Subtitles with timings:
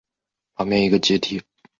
[0.55, 1.39] 旁边一个阶梯